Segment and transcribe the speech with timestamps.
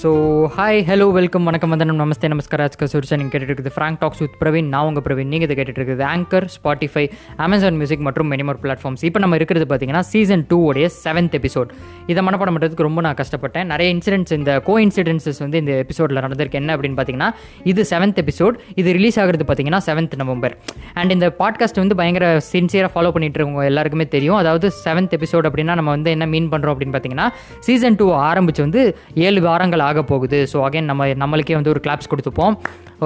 [0.00, 0.10] So
[0.56, 4.34] hi hello welcome வணக்கம் வந்தனம் நமஸ்தே நமஸ்கார் ஆஜ்கா சுரிச்சா நீங்கள் கேட்டுட்டு இருக்குது ஃப்ராங்க் டாக்ஸ் வித்
[4.40, 7.02] பிரவீன் நான் உங்கள் பிரவீன் நீங்கள் இதை கேட்டுட்டு இருக்குது ஆங்கர் ஸ்பாட்டிஃபை
[7.44, 11.70] அமேசான் மியூசிக் மற்றும் மெனிமோர் பிளாட்ஃபார்ம்ஸ் இப்போ நம்ம இருக்கிறது பார்த்தீங்கன்னா சீசன் டூ உடைய செவன்த் எபிசோட்
[12.12, 13.66] இதை மனப்பாடம் பண்ணுறதுக்கு ரொம்ப நான் கஷ்டப்பட்டேன்.
[13.72, 16.60] நிறைய இன்சிடென்ட்ஸ் இந்த கோ இன்சிடென்சஸ் வந்து இந்த எபிசோடில் நடந்திருக்கு.
[16.62, 17.30] என்ன அப்படின்னு பார்த்தீங்கன்னா
[17.72, 20.56] இது செவன்த் எபிசோட் இது ரிலீஸ் ஆகிறது பார்த்தீங்கன்னா செவன்த் நவம்பர்
[21.00, 24.38] அண்ட் இந்த பாட்காஸ்ட் வந்து பயங்கர சின்சியராக ஃபாலோ பண்ணிட்டு இருக்கவங்க எல்லாருக்குமே தெரியும்.
[24.42, 27.28] அதாவது செவன்த் எபிசோட் அப்படின்னா நம்ம வந்து என்ன மீன் பண்ணுறோம் அப்படின்னு பார்த்தீங்கன்னா
[27.68, 28.80] சீசன் டூ ஆரம்பிச்சு வந்து
[29.26, 32.54] ஏழு வாரங்கள் ஆக போகுது ஸோ அகைன் நம்ம நம்மளுக்கே வந்து ஒரு கிளாப்ஸ் கொடுத்துப்போம்.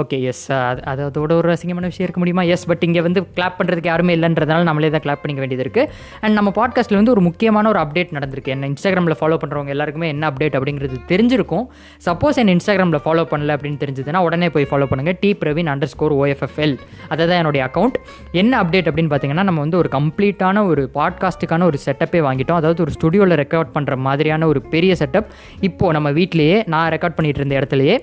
[0.00, 0.58] ஓகே எஸ் uh,
[0.90, 2.42] அது அதோட ஒரு அசிங்கமான விஷயம் இருக்க முடியுமா?
[2.54, 5.88] எஸ் பட் இங்கே வந்து கிளாப் பண்ணுறதுக்கு யாருமே இல்லைன்றதுனால நம்மளே தான் கிளாப் பண்ணிக்க வேண்டியது இருக்குது
[6.24, 8.52] அண்ட் நம்ம பாட்காஸ்ட்டில் வந்து ஒரு முக்கியமான ஒரு அப்டேட் நடந்திருக்கு.
[8.54, 11.66] என்ன இன்ஸ்டாகிராமில் ஃபாலோ பண்ணுறவங்க எல்லாருக்குமே என்ன அப்டேட் அப்படிங்கிறது தெரிஞ்சிருக்கும்.
[12.06, 16.74] சப்போஸ் என்ன இன்ஸ்டாகிராமில் ஃபாலோ பண்ணல அப்படின்னு தெரிஞ்சதுன்னா உடனே போய் ஃபாலோ பண்ணுங்கள் D Praveen underscore O F F L
[17.12, 17.98] அதை தான் என்னுடைய அக்கௌண்ட்
[18.42, 22.60] என்ன அப்டேட் அப்படின்னு பார்த்தீங்கன்னா நம்ம வந்து ஒரு கம்ப்ளீட்டான ஒரு பாட்காஸ்ட்டுக்கான ஒரு செட்டப்பே வாங்கிட்டோம்.
[22.62, 25.30] அதாவது ஒரு ஸ்டுடியோவில் ரெக்கார்ட் பண்ணுற மாதிரியான ஒரு பெரிய செட்டப்
[25.68, 27.96] இப்போது நம்ம வீட்லேயே நான் ரெக்கார்ட் பண்ணிகிட்டு இருந்த இடத்துலையே.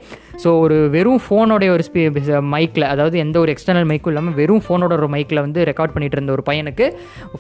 [0.44, 2.02] ஸோ ஒரு வெறும் ஃபோனோடைய ஒரு ஸ்பீ
[2.54, 6.34] மைக்கில் அதாவது எந்த ஒரு எக்ஸ்டர்னல் மைக்கும் இல்லாமல் வெறும் ஃபோனோட ஒரு மைக்கில் வந்து ரெக்கார்ட் பண்ணிகிட்டு இருந்த
[6.38, 6.86] ஒரு பையனுக்கு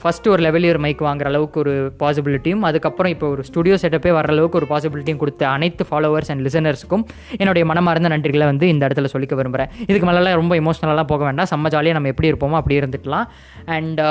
[0.02, 4.34] ஃபஸ்ட்டு ஒரு லெவலில் ஒரு மைக் வாங்குற அளவுக்கு ஒரு பாசிபிலிட்டியும் அதுக்கப்புறம் இப்போ ஒரு ஸ்டுடியோ செட்டப்பே வர
[4.36, 7.06] அளவுக்கு ஒரு பாசிபிலிட்டியும் கொடுத்த அனைத்து ஃபாலோவர்ஸ் அண்ட் லிசனர்ஸுக்கும்
[7.42, 11.50] என்னுடைய மனமார்ந்த நன்றிகளை வந்து இந்த இடத்துல சொல்லிக்க விரும்புகிறேன் இதுக்கு மேலே ரொம்ப இமோஷனலாக போக வேண்டாம்.
[11.54, 13.26] செம்ம ஜாலியாக நம்ம எப்படி இருப்போமோ அப்படி இருந்துக்கலாம்.
[13.78, 14.02] அண்ட்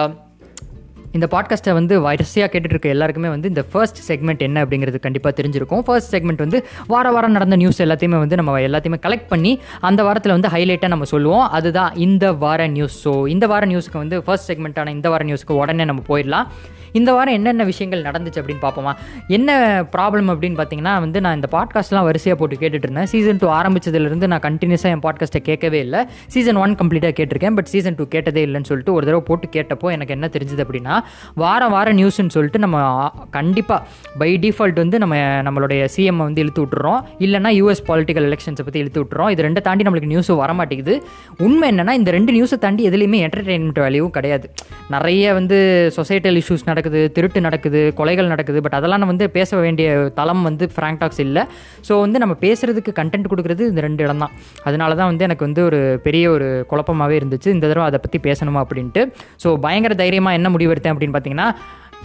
[1.18, 5.82] இந்த பாட்காஸ்ட்டை வந்து வரிசையாக கேட்டுட்டு இருக்க எல்லாருக்குமே வந்து இந்த ஃபர்ஸ்ட் செக்மெண்ட் என்ன அப்படிங்கிறது கண்டிப்பாக தெரிஞ்சிருக்கும்.
[5.86, 6.58] ஃபர்ஸ்ட் செக்மெண்ட் வந்து
[6.92, 9.54] வார வாரம் நடந்த நியூஸ் எல்லாத்தையுமே வந்து நம்ம எல்லாத்தையுமே கலெக்ட் பண்ணி
[9.90, 11.46] அந்த வாரத்தில் வந்து ஹைலைட்டாக நம்ம சொல்லுவோம்.
[11.58, 15.86] அதுதான் இந்த வார நியூஸ் ஸோ இந்த வார நியூஸுக்கு வந்து ஃபர்ஸ்ட் செக்மெண்ட்டான இந்த வார நியூஸுக்கு உடனே
[15.90, 16.48] நம்ம போயிடலாம்.
[16.92, 18.92] இந்த வாரம் என்னென்ன விஷயங்கள் நடந்துச்சு அப்படின்னு பார்ப்போமா.
[19.28, 24.26] என்ன ப்ராப்ளம் அப்படின்னு பார்த்தீங்கன்னா வந்து நான் இந்த பாட்காஸ்ட்லாம் வரிசையாக போட்டு கேட்டுட்டு இருந்தேன் சீசன் டூ ஆரம்பிச்சதுலேருந்து
[24.26, 26.00] நான் கண்டினியூஸாக என் பாட்காஸ்ட்டை கேட்கவே இல்லை.
[26.26, 27.54] சீசன் ஒன் கம்ப்ளீட்டாக கேட்டிருக்கேன்.
[27.54, 30.98] பட் சீசன் டூ கேட்டதே இல்லைன்னு சொல்லிட்டு ஒரு தடவை போட்டு கேட்டப்போ எனக்கு என்ன தெரிஞ்சது அப்படின்னா
[31.34, 33.86] வாரம் வாரம் நியூஸ்ன்னு சொல்லிட்டு நம்ம கண்டிப்பாக
[34.18, 37.00] பை டிஃபால்ட் வந்து நம்ம நம்மளுடைய சிஎம் வந்து இழுத்து விட்டுறோம்.
[37.18, 39.30] இல்லைனா யூஎஸ் பாலிட்டிக்கல் எலெக்ஷன்ஸை பற்றி இழுத்து விட்டுறோம்.
[39.30, 41.02] இது ரெண்டை தாண்டி நம்மளுக்கு நியூஸும் வரமாட்டேங்குது
[41.38, 44.50] உண்மை என்னென்னா இந்த ரெண்டு நியூஸை தாண்டி எதுலேயுமே என்டர்டெயின்மெண்ட் வேல்யூவும் கிடையாது.
[44.90, 45.58] நிறைய வந்து
[45.96, 49.88] சொசைட்டல் இஷ்யூஸ் நடக்குது திருட்டு நடக்குது கொலைகள் நடக்குது பட் அதெல்லாம் நம்ம வந்து பேச வேண்டிய
[50.20, 51.42] தளம் வந்து ஃப்ராங்க் டாக்ஸ் இல்லை.
[51.88, 54.34] ஸோ வந்து நம்ம பேசுகிறதுக்கு கண்டென்ட் கொடுக்குறது இந்த ரெண்டு இடம் தான்.
[54.68, 57.48] அதனால தான் வந்து எனக்கு வந்து ஒரு பெரிய ஒரு குழப்பமாகவே இருந்துச்சு.
[57.56, 59.04] இந்த தடவை அதை பற்றி பேசணுமா அப்படின்ட்டு.
[59.44, 61.50] ஸோ பயங்கர தைரியமாக என்ன முடிவெடுத்தேன் அப்படின்னு பார்த்தீங்கன்னா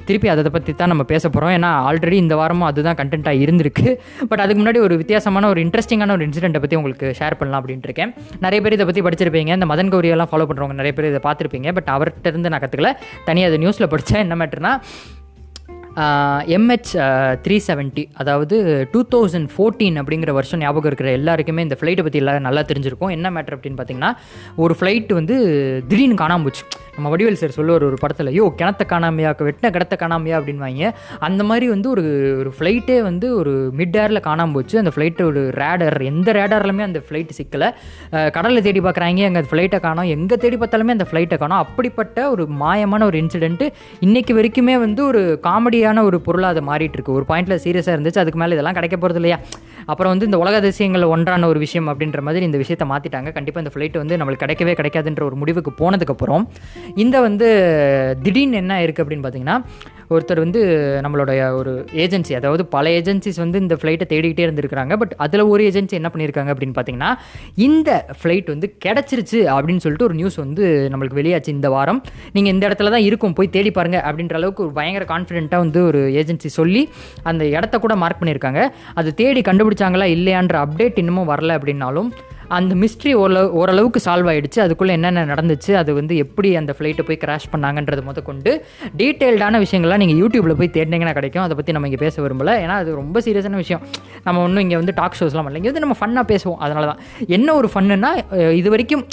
[0.07, 3.87] திருப்பி அதை பற்றி தான் நம்ம பேச போகிறோம் ஏன்னா ஆல்ரெடி இந்த வாரமும் அதுதான் கண்டென்ட்டாக இருந்திருக்கு.
[4.29, 8.13] பட் அதுக்கு முன்னாடி ஒரு வித்தியாசமான ஒரு இன்ட்ரெஸ்டிங்கான ஒரு இன்சிடென்ட்டை பற்றி உங்களுக்கு ஷேர் பண்ணலாம் அப்படின்ட்டு இருக்கேன்.
[8.45, 9.57] நிறைய பேர் இதை பற்றி படிச்சிருப்பீங்க.
[9.59, 11.71] இந்த மதன் கௌரியெல்லாம் ஃபாலோ பண்ணுறவங்க நிறைய பேர் இதை பார்த்துருப்பீங்க.
[11.79, 12.91] பட் அவர்கிட்ட இருந்து நான் கற்றுக்கல
[13.29, 14.73] தனியாக அதை நியூஸில் படித்தேன் என்ன மேட்டர்னா
[16.55, 16.91] எம்ஹெச்
[17.45, 18.55] த்ரீ செவன்ட்டி அதாவது
[18.93, 23.13] டூ தௌசண்ட் ஃபோர்டீன் அப்படிங்கிற வருஷம் ஞாபகம் இருக்கிற எல்லாருக்குமே இந்த ஃப்ளைட்டை பற்றி எல்லாரும் நல்லா தெரிஞ்சிருக்கும்.
[23.17, 24.11] என்ன மேட்ரு அப்படின்னு பார்த்தீங்கன்னா
[24.63, 25.35] ஒரு ஃப்ளைட் வந்து
[25.91, 26.63] திடீர்னு காணாமல் போச்சு.
[26.95, 30.35] நம்ம வடிவேல் சார் சொல்லுவார் ஒரு படத்தில் ஐயோ கிணத்த காணாமையாக்க வெட்டின கிணத்த காணாமையா?
[30.39, 30.89] அப்படின்வாங்க
[31.27, 32.03] அந்த மாதிரி வந்து ஒரு
[32.41, 34.75] ஒரு ஃப்ளைட்டே வந்து ஒரு மிட் ஏரில் காணாமல் போச்சு.
[34.81, 37.69] அந்த ஃப்ளைட்டு ஒரு ரேடர் எந்த ரேடர்லையுமே அந்த ஃப்ளைட் சிக்கலை.
[38.37, 40.09] கடலில் தேடி பார்க்குறாங்க எங்கள் ஃப்ளைட்டை காணோம்.
[40.17, 41.61] எங்கே தேடி பார்த்தாலுமே அந்த ஃப்ளைட்டை காணும்.
[41.65, 43.67] அப்படிப்பட்ட ஒரு மாயமான ஒரு இன்சிடென்ட்டு
[44.07, 47.17] இன்றைக்கி வரைக்குமே வந்து ஒரு காமெடியான ஒரு பொருளாக அதை மாறிட்டு இருக்கு.
[47.19, 49.39] ஒரு பாயிண்டில் சீரியஸாக இருந்துச்சு அதுக்கு மேலே இதெல்லாம் கிடைக்க போகிறது இல்லையா
[49.85, 53.73] அப்புறம் வந்து இந்த உலக அதிசயங்களில் ஒன்றான ஒரு விஷயம் அப்படின்ற மாதிரி இந்த விஷயத்தை மாற்றிட்டாங்க கண்டிப்பாக இந்த
[53.75, 56.45] ஃப்ளைட் வந்து நம்மளுக்கு கிடைக்கவே கிடைக்காதுன்ற ஒரு முடிவுக்கு போனதுக்கப்புறம்
[56.95, 57.47] இந்த வந்து
[58.23, 59.57] திடீர்னு என்ன இருக்குது அப்படின்னு பார்த்தீங்கன்னா
[60.09, 60.61] ஒருத்தர் வந்து
[61.03, 65.89] நம்மளுடைய ஒரு ஏஜென்சி அதாவது பல ஏஜென்சிஸ் வந்து இந்த ஃப்ளைட்டை தேடிக்கிட்டே இருந்திருக்காங்க பட் அதில் ஒரு ஏஜென்சி
[65.89, 67.15] என்ன பண்ணியிருக்காங்க அப்படின்னு பார்த்தீங்கன்னா
[67.55, 72.03] இந்த ஃப்ளைட் வந்து கிடச்சிருச்சு அப்படின்னு சொல்லிட்டு ஒரு நியூஸ் வந்து நம்மளுக்கு வெளியாச்சு இந்த வாரம்.
[72.31, 76.09] நீங்கள் இந்த இடத்துல தான் இருக்கும் போய் தேடி பாருங்க அப்படின்ற அளவுக்கு ஒரு பயங்கர கான்ஃபிடென்ட்டாக வந்து ஒரு
[76.11, 76.89] ஏஜென்சி சொல்லி
[77.23, 79.41] அந்த இடத்த கூட மார்க் பண்ணியிருக்காங்க அது தேடி
[79.73, 82.11] கண்டுபிடிச்சாங்களா இல்லையான்ற அப்டேட் இன்னமும் வரல அப்படின்னாலும்
[82.55, 87.19] அந்த மிஸ்ட்ரி ஓரளவு ஓரளவுக்கு சால்வ் ஆகிடுச்சு அதுக்குள்ளே என்னென்ன நடந்துச்சு அது வந்து எப்படி அந்த ஃப்ளைட்டை போய்
[87.21, 88.51] கிராஷ் பண்ணாங்கன்றது முத கொண்டு
[88.99, 91.43] டீட்டெயில்டான விஷயங்கள்லாம் நீங்கள் யூடியூப்பில் போய் தேடினீங்கன்னா கிடைக்கும்.
[91.45, 92.53] அதை பற்றி நம்ம இங்கே பேச விரும்பல.
[92.63, 93.81] ஏன்னா அது ரொம்ப சீரியஸான விஷயம்.
[94.27, 96.59] நம்ம ஒன்றும் இங்கே வந்து டாக் ஷோஸ்லாம் பண்ணல இங்கே வந்து நம்ம ஃபன்னாக பேசுவோம்.
[96.67, 97.01] அதனால தான்
[97.37, 98.11] என்ன ஒரு ஃபன்னுன்னா
[98.59, 99.03] இது வரைக்கும்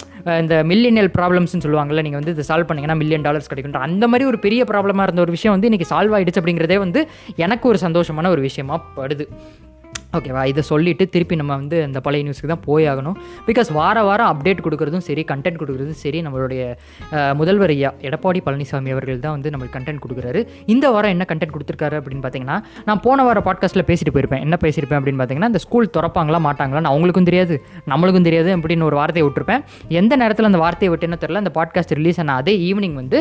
[0.42, 4.40] இந்த மில்லியனியல் ப்ராப்ளம்ஸ்னு சொல்லுவாங்கல்ல நீங்கள் வந்து இதை சால்வ் பண்ணிங்கன்னா மில்லியன் டாலர்ஸ் கிடைக்கும் அந்த மாதிரி ஒரு
[4.46, 7.02] பெரிய ப்ராப்ளமாக இருந்த ஒரு விஷயம் வந்து இன்றைக்கி சால்வ் ஆகிடுச்சு அப்படிங்கிறதே வந்து
[7.46, 9.26] எனக்கு ஒரு சந்தோஷமான ஒரு விஷயமா படுது.
[10.18, 10.42] ஓகேவா?
[10.50, 13.16] இதை சொல்லிவிட்டு திருப்பி நம்ம வந்து அந்த பழைய நியூஸுக்கு தான் போய் ஆகணும்.
[13.48, 16.62] பிகாஸ் வார வாரம் அப்டேட் கொடுக்குறதும் சரி கண்டென்ட் கொடுக்குறதும் சரி நம்மளுடைய
[17.40, 20.40] முதல்வர் ஐயா எடப்பாடி பழனிசாமி அவர்கள் தான் வந்து நம்மளுக்கு கண்டென்ட் கொடுக்குறாரு.
[20.74, 22.56] இந்த வாரம் என்ன கண்டென்ட் கொடுத்துருக்காரு அப்படின்னு பார்த்தீங்கன்னா
[22.88, 24.42] நான் போன வாரம் பாட்காஸ்ட்டில் பேசிட்டு போயிருப்பேன்.
[24.46, 27.56] என்ன பேசியிருப்பேன் அப்படின்னு பார்த்தீங்கன்னா இந்த ஸ்கூல் திறப்பாங்களா மாட்டாங்களான்னு அவங்களுக்கும் தெரியாது
[27.92, 29.62] நம்மளுக்கும் தெரியாது அப்படின்னு ஒரு வார்த்தையை விட்டுருப்பேன்.
[30.00, 33.20] எந்த நேரத்தில் அந்த வார்த்தையை விட்டுன்னு தெரில அந்த பாட்காஸ்ட் ரிலீஸ் ஆன அதே ஈவினிங் வந்து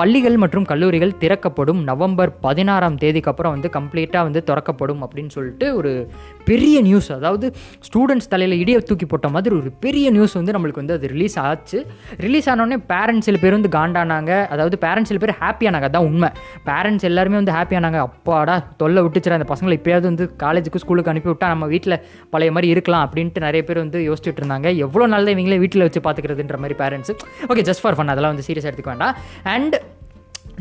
[0.00, 5.92] பள்ளிகள் மற்றும் கல்லூரிகள் திறக்கப்படும் நவம்பர் பதினாறாம் தேதிக்கு அப்புறம் வந்து கம்ப்ளீட்டாக வந்து திறக்கப்படும் அப்படின்னு சொல்லிட்டு ஒரு
[6.48, 7.46] பெரிய நியூஸ் அதாவது
[7.86, 11.78] ஸ்டூடெண்ட்ஸ் தலையில் இடியை தூக்கி போட்ட மாதிரி ஒரு பெரிய நியூஸ் வந்து நம்மளுக்கு வந்து அது ரிலீஸ் ஆச்சு.
[12.24, 16.30] ரிலீஸ் ஆனோடனே பேரண்ட்ஸ் சில பேர் வந்து காண்டானாங்க அதாவது பேரண்ட்ஸ் சில பேர் ஹாப்பியானாங்க அதான் உண்மை.
[16.68, 21.52] பேரண்ட்ஸ் எல்லாருமே வந்து ஹாப்பியானாங்க அப்பாடா தொல்லை விட்டுச்சிட அந்த பசங்களை இப்போயாவது வந்து காலேஜுக்கு ஸ்கூலுக்கு அனுப்பி விட்டா
[21.54, 21.96] நம்ம வீட்டில்
[22.34, 24.68] பழைய மாதிரி இருக்கலாம் அப்படின்ட்டு நிறைய பேர் வந்து யோசிச்சுட்டு இருந்தாங்க.
[24.86, 27.14] எவ்வளோ நாள் தான் இவங்களே வீட்டில் வச்சு பார்த்துக்கிறதுன்ற மாதிரி parents
[27.52, 29.16] okay just for fun அதெல்லாம் வந்து சீரியஸ் எடுத்துக்க வேண்டாம்.
[29.56, 29.76] அண்ட்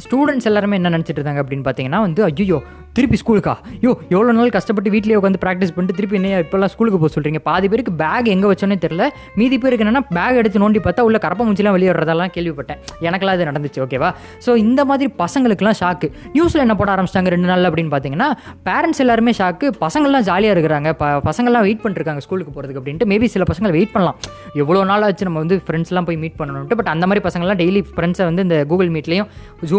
[0.05, 2.59] ஸ்டூடெண்ட்ஸ் எல்லாருமே என்ன நினச்சிட்டு இருந்தாங்க அப்படின்னு பார்த்தீங்கன்னா வந்து ஐயோ
[2.97, 3.51] திருப்பி ஸ்கூலுக்கா?
[3.79, 7.67] ஐயோ எவ்வளோ நாள் கஷ்டப்பட்டு வீட்லேயே உட்காந்து ப்ராக்டிஸ் பண்ணிட்டு திருப்பி என்ன இப்போல்லாம் ஸ்கூலுக்கு போக சொல்கிறீங்க பாதி
[7.71, 9.03] பேருக்கு பேக் எங்கே வச்சோன்னே தெரில
[9.39, 12.79] மீதி பேருக்கு என்னென்னா பேக் எடுத்து நோண்டி பார்த்தா உள்ள கரப்ப மூச்சிலாம் வெளியே வர்றதெல்லாம் கேள்விப்பட்டேன்.
[13.07, 14.09] எனக்கெல்லாம் இது நடந்துச்சு ஓகேவா
[14.45, 18.29] ஸோ இந்த மாதிரி பசங்களுக்குலாம் ஷாக்கு நியூஸில் என்ன போட ஆரம்பிச்சிட்டாங்க ரெண்டு நாள் அப்படின்னு பார்த்தீங்கன்னா
[18.69, 20.91] பேரண்ட்ஸ் எல்லாருமே ஷாக்கு பசங்கள்லாம் ஜாலியாக இருக்கிறாங்க.
[21.01, 23.09] ப பசங்கள்லாம் வெயிட் பண்ணிருக்காங்க ஸ்கூலுக்கு போகிறதுக்கு அப்படின்ட்டு.
[23.13, 24.17] மேபி சில பசங்களை வெயிட் பண்ணலாம்.
[24.63, 28.27] எவ்வளோ நாள் ஆச்சு நம்ம வந்து ஃப்ரெண்ட்ஸ்லாம் போய் மீட் பண்ணணும்ட்டு பட் அந்த மாதிரி பசங்கள்லாம் டெய்லி ஃப்ரெண்ட்ஸை
[28.31, 29.29] வந்து இந்த கூகுள் மீட்லேயும்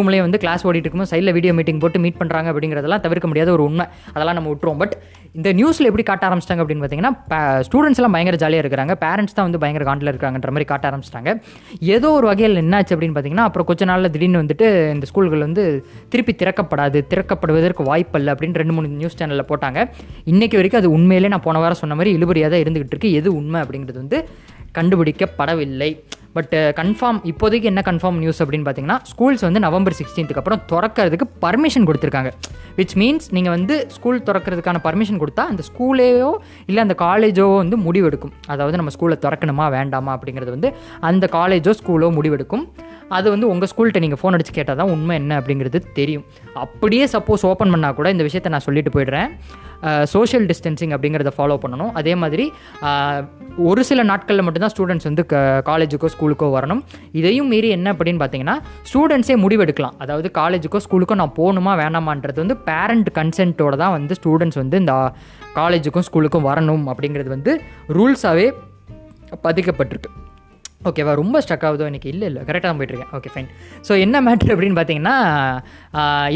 [0.09, 3.63] ரூம்லேயே வந்து கிளாஸ் ஓடிட்டு இருக்கும்போது சைடில் வீடியோ மீட்டிங் போட்டு மீட் பண்ணுறாங்க அப்படிங்கிறதெல்லாம் தவிர்க்க முடியாத ஒரு
[3.69, 3.85] உண்மை.
[4.15, 4.81] அதெல்லாம் நம்ம விட்டுருவோம்.
[4.83, 4.95] பட்
[5.39, 7.13] இந்த நியூஸில் எப்படி காட்ட ஆரம்பிச்சிட்டாங்க அப்படின்னு பார்த்தீங்கன்னா
[7.67, 8.93] ஸ்டூடெண்ட்ஸ் எல்லாம் பயங்கர ஜாலியாக இருக்கிறாங்க.
[9.05, 11.33] பேரண்ட்ஸ் தான் வந்து பயங்கர காண்டில் இருக்காங்கன்ற மாதிரி காட்ட ஆரம்பிச்சிட்டாங்க.
[11.97, 15.65] ஏதோ ஒரு வகையில் என்னாச்சு அப்படின்னு பார்த்தீங்கன்னா அப்புறம் கொஞ்ச நாளில் திடீர்னு வந்துட்டு இந்த ஸ்கூல்கள் வந்து
[16.15, 19.81] திருப்பி திறக்கப்படாது திறக்கப்படுவதற்கு வாய்ப்பில்லை அப்படின்னு ரெண்டு மூணு நியூஸ் சேனலில் போட்டாங்க.
[20.35, 23.11] இன்னைக்கு வரைக்கும் அது உண்மையிலே நான் போன வாரம் சொன்ன மாதிரி இழுபறியாக தான் இருந்துகிட்டு இருக்கு.
[23.21, 24.21] எது உண்மை அப்படிங்கிறது வந்து
[24.79, 25.91] கண்டுபிடிக்கப்படவில்லை.
[26.39, 31.27] பட் கன்ஃபார்ம் uh, இப்போதைக்கு என்ன கன்ஃபார்ம் நியூஸ் அப்படின்னு பார்த்தீங்கன்னா ஸ்கூல்ஸ் வந்து நவம்பர் சிக்ஸ்டீன்த்துக்கு அப்புறம் திறக்கிறதுக்கு
[31.45, 32.31] பர்மிஷன் கொடுத்துருக்காங்க.
[32.79, 36.31] விச் மீன்ஸ் நீங்கள் வந்து ஸ்கூல் திறக்கிறதுக்கான பர்மிஷன் கொடுத்தா அந்த ஸ்கூலேயோ
[36.71, 38.35] இல்லை அந்த காலேஜோ வந்து முடிவெடுக்கும்.
[38.55, 40.71] அதாவது நம்ம ஸ்கூலை திறக்கணுமா வேண்டாமா அப்படிங்கிறது வந்து
[41.11, 42.65] அந்த காலேஜோ ஸ்கூலோ முடிவெடுக்கும்.
[43.17, 46.25] அது வந்து உங்கள் ஸ்கூல்கிட்ட நீங்கள் ஃபோன் அடித்து கேட்டால் தான் உண்மை என்ன அப்படிங்கிறது தெரியும்.
[46.65, 49.31] அப்படியே சப்போஸ் ஓப்பன் பண்ணால் கூட இந்த விஷயத்தை நான் சொல்லிட்டு போயிடுறேன்.
[50.13, 51.93] சோஷியல் டிஸ்டன்சிங் அப்படிங்கிறத ஃபாலோ பண்ணணும்.
[52.01, 52.45] அதே மாதிரி
[53.69, 55.37] ஒரு சில நாட்களில் மட்டும்தான் ஸ்டூடெண்ட்ஸ் வந்து க
[55.69, 56.83] காலேஜுக்கோ ஸ்கூலுக்கோ வரணும்.
[57.21, 58.57] இதையும் மீறி என்ன அப்படின்னு பார்த்தீங்கன்னா
[58.91, 59.97] ஸ்டூடெண்ட்ஸே முடிவெடுக்கலாம்.
[60.05, 64.95] அதாவது காலேஜுக்கோ ஸ்கூலுக்கோ நான் போகணுமா வேணாமான்றது வந்து பேரண்ட் கன்சென்ட்டோட தான் வந்து ஸ்டூடெண்ட்ஸ் வந்து இந்த
[65.59, 67.55] காலேஜுக்கும் ஸ்கூலுக்கும் வரணும் அப்படிங்கிறது வந்து
[67.99, 68.49] ரூல்ஸாகவே
[69.47, 70.11] பதிக்கப்பட்டிருக்கு.
[70.81, 71.85] ஓகேவா ரொம்ப ஸ்டக் ஆகுதோ?
[71.91, 72.41] எனக்கு இல்லை இல்லை.
[72.49, 73.13] கரெக்டாக தான் போயிட்டுருக்கேன்.
[73.17, 73.49] ஓகே ஃபைன்
[73.87, 75.15] ஸோ என்ன மேட்ரு அப்படின்னு பார்த்தீங்கன்னா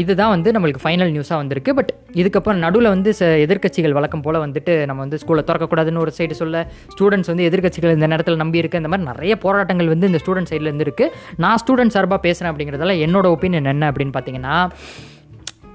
[0.01, 1.73] இதுதான் வந்து நம்மளுக்கு ஃபைனல் நியூஸாக வந்திருக்கு.
[1.77, 1.91] பட்
[2.21, 6.65] இதுக்கப்புறம் நடுவில் வந்து ச எதிர்க்கட்சிகள் வழக்கம் போல் வந்துட்டு நம்ம வந்து ஸ்கூலை திறக்கக்கூடாதுன்னு ஒரு சைடு சொல்ல
[6.95, 10.87] ஸ்டூடெண்ட்ஸ் வந்து எதிர்க்கட்சிகள் இந்த நேரத்தில் நம்பி இருக்குது இந்த மாதிரி நிறைய போராட்டங்கள் வந்து இந்த ஸ்டூடெண்ட் சைட்லேருந்து
[10.89, 11.13] இருக்குது
[11.45, 14.57] நான் ஸ்டூடெண்ட் சார்பாக பேசுகிறேன் அப்படிங்கிறதால என்னோட ஒப்பீனியன் என்ன அப்படின்னு பார்த்தீங்கன்னா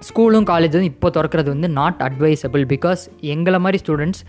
[0.09, 3.01] ஸ்கூலும் காலேஜும் இப்போ திறக்கிறது வந்து நாட் அட்வைசபிள் பிகாஸ்
[3.35, 4.21] எங்களை மாதிரி ஸ்டூடெண்ட்ஸ்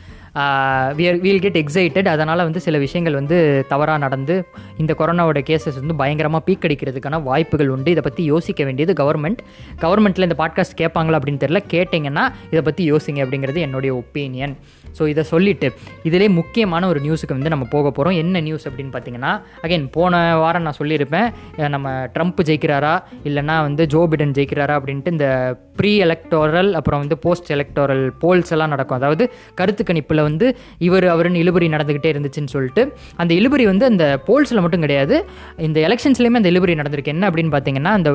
[1.26, 3.38] வீல் கெட் எக்ஸைட்டட் அதனால் வந்து சில விஷயங்கள் வந்து
[3.72, 4.36] தவறாக நடந்து
[4.82, 7.94] இந்த கொரோனாவோட கேசஸ் வந்து பயங்கரமாக பீக் அடிக்கிறதுக்கான வாய்ப்புகள் உண்டு.
[7.96, 9.42] இதை பற்றி யோசிக்க வேண்டியது கவர்மெண்ட்
[9.86, 11.62] கவர்மெண்ட்டில் இந்த பாட்காஸ்ட் கேட்பாங்களா அப்படின்னு தெரியல.
[11.76, 14.56] கேட்டிங்கன்னா இதை பற்றி யோசிங்க அப்படிங்கிறது என்னுடைய ஒப்பீனியன்
[14.98, 15.68] ஸோ இதை சொல்லிட்டு
[16.08, 19.32] இதிலே முக்கியமான ஒரு நியூஸுக்கு வந்து நம்ம போக போகிறோம் என்ன நியூஸ் அப்படின்னு பார்த்தீங்கன்னா
[19.66, 21.28] அகைன் போன வாரம் நான் சொல்லியிருப்பேன்
[21.76, 22.94] நம்ம ட்ரம்ப் ஜெயிக்கிறாரா
[23.30, 25.28] இல்லைன்னா வந்து ஜோ பிடன் ஜெயிக்கிறாரா அப்படின்ட்டு இந்த
[25.80, 29.00] ப்ரீ எலக்டோரல் அப்புறம் வந்து போஸ்ட் எலக்டோரல் போல்ஸ் எல்லாம் நடக்கும்.
[29.00, 29.24] அதாவது
[29.60, 30.48] கருத்து கணிப்பில் வந்து
[30.88, 32.84] இவர் அவருன்னு இழுபறி நடந்துக்கிட்டே இருந்துச்சுன்னு சொல்லிட்டு
[33.22, 35.16] அந்த இழுபறி வந்து அந்த போல்ஸில் மட்டும் கிடையாது.
[35.68, 37.14] இந்த எலெக்ஷன்ஸ்லேயுமே அந்த இழுபறி நடந்திருக்கு.
[37.16, 38.10] என்ன அப்படின்னு பார்த்தீங்கன்னா அந்த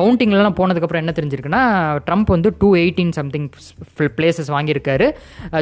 [0.00, 1.62] கவுண்டிங்லலாம் போனதுக்கப்புறம் என்ன தெரிஞ்சிருக்குன்னா
[2.06, 3.48] ட்ரம்ப் வந்து டூ எயிட்டீன் சம்திங்
[4.18, 5.06] பிளேசஸ் வாங்கியிருக்காரு.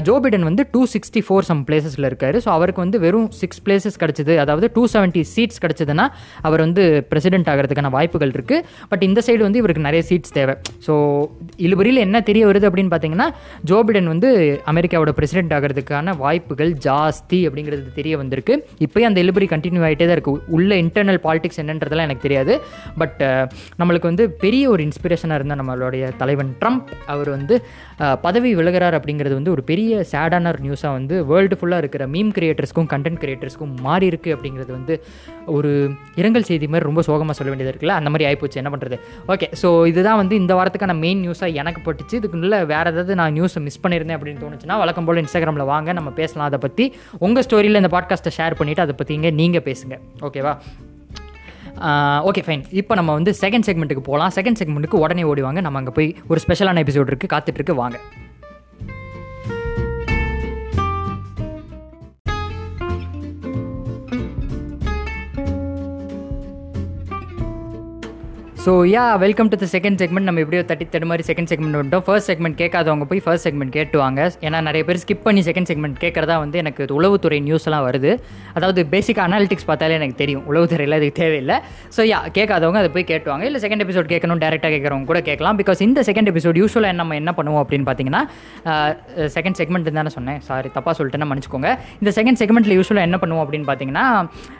[0.09, 2.37] ஜோ பிடன் வந்து டூ சிக்ஸ்டி ஃபோர் சம் பிளேசஸில் இருக்காரு.
[2.45, 4.35] ஸோ அவருக்கு வந்து வெறும் சிக்ஸ் பிளேசஸ் கிடச்சிது.
[4.45, 6.07] அதாவது டூ செவன்ட்டி சீட்ஸ் கிடச்சதுன்னா
[6.49, 10.57] அவர் வந்து பிரசிடென்ட் ஆகிறதுக்கான வாய்ப்புகள் இருக்குது பட் இந்த சைடு வந்து இவருக்கு நிறைய சீட்ஸ் தேவை.
[10.87, 10.95] ஸோ
[11.67, 13.29] இழுபறியில் என்ன தெரிய வருது அப்படின்னு பார்த்தீங்கன்னா
[13.71, 14.29] ஜோ பிடன் வந்து
[14.73, 18.57] அமெரிக்காவோட பிரசிடென்ட் ஆகிறதுக்கான வாய்ப்புகள் ஜாஸ்தி அப்படிங்கிறது தெரிய வந்திருக்கு.
[18.87, 22.55] இப்போயே அந்த இழுபறி கண்டினியூ ஆகிட்டே தான் இருக்குது உள்ள இன்டர்னல் பாலிடிக்ஸ் என்னன்றதெல்லாம் எனக்கு தெரியாது.
[23.03, 23.21] பட்
[23.81, 27.55] நம்மளுக்கு வந்து பெரிய ஒரு இன்ஸ்பிரேஷனாக இருந்த நம்மளுடைய தலைவன் ட்ரம்ப் அவர் வந்து
[28.25, 32.89] பதவி விலகிறார் அப்படிங்கிறது வந்து ஒரு பெரிய சேடான ஒரு நியூஸாக வந்து வேர்ல்டு ஃபுல்லாக இருக்கிற மீம் கிரியேட்டர்ஸ்க்கும்
[32.93, 34.95] கண்டென்ட் கிரியேட்டர்ஸ்க்கும் மாறி இருக்கு அப்படிங்கிறது வந்து
[35.57, 35.71] ஒரு
[36.21, 37.97] இரங்கல் செய்தி மாதிரி ரொம்ப சோகமாக சொல்ல வேண்டியது இருக்குல்ல?
[38.01, 38.99] அந்த மாதிரி ஆகிப்போச்சு என்ன பண்ணுறது
[39.35, 42.15] ஓகே ஸோ இதுதான் வந்து இந்த வாரத்துக்கான மெயின் நியூஸாக எனக்கு பட்டுச்சு.
[42.21, 45.93] இதுக்குள்ள வேறு ஏதாவது நான் நியூஸை மிஸ் பண்ணியிருந்தேன் அப்படின்னு தோணுச்சுன்னா வழக்கம் போல் இன்ஸ்டாகிராமில் வாங்க.
[45.99, 46.49] நம்ம பேசலாம்.
[46.51, 46.87] அதை பற்றி
[47.27, 49.97] உங்கள் ஸ்டோரியில் இந்த பாட்காஸ்ட்டை ஷேர் பண்ணிவிட்டு அதை பற்றிங்க நீங்கள் பேசுங்க.
[50.29, 50.55] ஓகேவா
[52.25, 56.17] ஓகே ஃபைன் இப்போ நம்ம வந்து செகண்ட் செக்மெண்ட்டுக்கு போகலாம் செகண்ட் செக்மெண்ட்டுக்கு உடனே ஓடிவாங்க நம்ம அங்கே போய்
[56.29, 57.99] ஒரு ஸ்பெஷலான எபிசோட் இருக்குது காத்துட்ருக்கு வாங்க.
[68.65, 72.03] So ya welcome to the second segment நம்ம எப்படியோ தட்டி தடு மாதிரி செகண்ட் செக்மெண்ட் வந்துட்டோம்.
[72.07, 74.27] ஃபர்ஸ்ட் செக்மெண்ட் கேட்காதவங்க போய் ஃபர்ஸ்ட் செக்மெண்ட் கேட்டுவாங்க.
[74.47, 78.11] ஏன்னா நிறைய பேர் ஸ்கிப் பண்ணி செகண்ட் செக்மெண்ட் கேட்குறதா வந்து எனக்கு உளவுத்துறை நியூஸ்லாம் வருது.
[78.57, 80.43] அதாவது பேசிக் அனாலிட்டிக்ஸ் பார்த்தாலே எனக்கு தெரியும்.
[80.51, 81.57] உளவுத்துறையில் அதுக்கு தேவையில்லை.
[81.97, 83.47] ஸோ யா கேட்காதவங்க அதை போய் கேட்டுவாங்க.
[83.51, 85.59] இல்லை செகண்ட் எபிசோட் கேட்கணும் டேரெக்டாக கேட்குறவங்க கூட கேட்கலாம்.
[85.63, 88.23] பிகாஸ் இந்த செகண்ட் எபிசோட் யூஸ்வலாக நம்ம என்ன பண்ணுவோம் அப்படின்னு பார்த்தீங்கன்னா
[89.39, 90.43] செகண்ட் செக்மெண்ட் தானே சொன்னேன்.
[90.51, 91.73] சாரி தப்பாக சொல்லிட்டேன்னா மன்னிச்சுக்கோங்க.
[92.03, 94.05] இந்த செகண்ட் செக்மெண்ட்டில் யூஸ்வலாக என்ன பண்ணுவோம் அப்படின்னு பார்த்தீங்கன்னா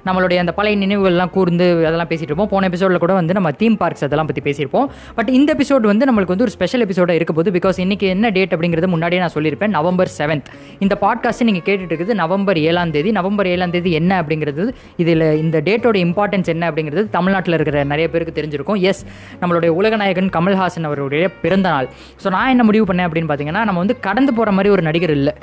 [0.09, 2.53] நம்மளுடைய அந்த பழைய நினைவுகள்லாம் கூர்ந்து அதெல்லாம் பேசிகிட்டு இருப்போம்.
[2.57, 4.87] போன எபிசோடில் கூட வந்து நம்ம தீம் பார்க் மார்க்ஸ் அதெல்லாம் பற்றி பேசியிருப்போம்.
[5.17, 8.53] பட் இந்த எபிசோட் வந்து நம்மளுக்கு வந்து ஒரு ஸ்பெஷல் எபிசோடாக இருக்க போது பிகாஸ் இன்னைக்கு என்ன டேட்
[8.55, 9.73] அப்படிங்கிறது முன்னாடியே நான் சொல்லியிருப்பேன்.
[9.79, 10.49] நவம்பர் செவன்த்
[10.85, 13.11] இந்த பாட்காஸ்ட் நீங்கள் கேட்டுட்டு இருக்குது நவம்பர் ஏழாம் தேதி.
[13.19, 14.67] நவம்பர் ஏழாம் தேதி என்ன அப்படிங்கிறது
[15.05, 18.81] இதில் இந்த டேட்டோட இம்பார்ட்டன்ஸ் என்ன அப்படிங்கிறது தமிழ்நாட்டில் இருக்கிற நிறைய பேருக்கு தெரிஞ்சிருக்கும்.
[18.91, 19.03] எஸ்
[19.43, 21.89] நம்மளுடைய உலகநாயகன் கமல்ஹாசன் அவருடைய பிறந்த நாள்.
[22.23, 25.35] ஸோ நான் என்ன முடிவு பண்ணேன் அப்படின்னு பார்த்தீங்கன்னா நம்ம வந்து கடந்து போகிற மாதிரி ஒரு நடிகர் இல்லை.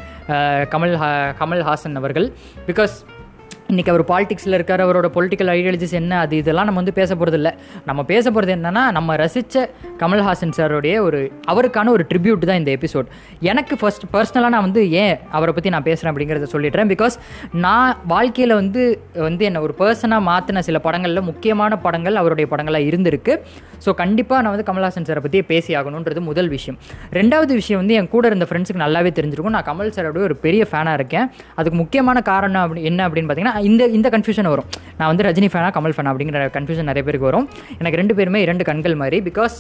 [0.74, 0.96] கமல்
[1.42, 2.28] கமல்ஹாசன் அவர்கள்.
[2.70, 2.96] பிகாஸ்
[3.72, 7.52] இன்றைக்கி அவர் பாலிடிக்ஸில் இருக்கார் அவரோட பொலிட்டிக்கல் ஐடியாலஜிஸ் என்ன அது இதெல்லாம் நம்ம வந்து பேச போகிறது இல்லை
[7.88, 9.64] நம்ம பேச போகிறது என்னென்னா நம்ம ரசித்த
[10.02, 11.20] கமல்ஹாசன் சாருடைய ஒரு
[11.52, 13.08] அவருக்கான ஒரு ட்ரிபியூட் தான் இந்த எபிசோட்
[13.52, 16.90] எனக்கு ஃபர்ஸ்ட் பர்சனலாக நான் வந்து ஏன் அவரை பற்றி நான் பேசுகிறேன் அப்படிங்கிறத சொல்லிடுறேன்.
[16.94, 17.18] பிகாஸ்
[17.66, 18.84] நான் வாழ்க்கையில் வந்து
[19.28, 23.36] வந்து என்னை ஒரு பர்சனாக மாற்றின சில படங்களில் முக்கியமான படங்கள் அவருடைய படங்களாக இருந்திருக்கு.
[23.86, 26.80] ஸோ கண்டிப்பாக நான் வந்து கமல்ஹாசன் சாரை பற்றியே பேசி ஆகணுன்றது முதல் விஷயம்.
[27.20, 29.58] ரெண்டாவது விஷயம் வந்து என் கூட இருந்த ஃப்ரெண்ட்ஸுக்கு நல்லாவே தெரிஞ்சிருக்கும்.
[29.58, 31.28] நான் கமல் சாரோட ஒரு பெரிய ஃபேனாக இருக்கேன்.
[31.60, 34.66] அதுக்கு முக்கியமான காரணம் அப்படி என்ன அப்படின்னு பார்த்தீங்கன்னா இந்த இந்த கன்ஃபியூஷன் வரும்.
[34.98, 37.50] நான் வந்து ரஜினி ஃபேனா கமல் ஃபேனா அப்படிங்கிற கன்ஃபியூஷன் நிறைய பேருக்கு வரும்.
[37.78, 39.58] எனக்கு ரெண்டு பேருமே இரண்டு கண்கள் மாதிரி பிகாஸ்